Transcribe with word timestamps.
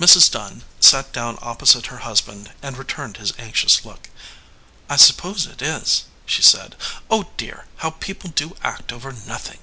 Mrs. 0.00 0.30
Dunn 0.30 0.64
sat 0.80 1.12
down 1.12 1.36
opposite 1.42 1.88
her 1.88 1.98
husband 1.98 2.54
and 2.62 2.78
returned 2.78 3.18
his 3.18 3.34
anxious 3.36 3.84
look. 3.84 4.08
"I 4.88 4.96
suppose 4.96 5.44
it 5.44 5.60
is," 5.60 6.04
she 6.24 6.40
said. 6.40 6.74
"Oh 7.10 7.28
dear! 7.36 7.66
How 7.84 7.90
people 7.90 8.30
do 8.30 8.56
act 8.62 8.94
over 8.94 9.12
nothing!" 9.12 9.58